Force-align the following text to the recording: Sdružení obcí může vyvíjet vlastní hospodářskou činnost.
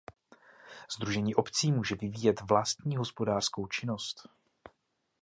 Sdružení 0.95 1.35
obcí 1.35 1.71
může 1.71 1.95
vyvíjet 1.95 2.41
vlastní 2.41 2.97
hospodářskou 2.97 3.67
činnost. 3.67 4.27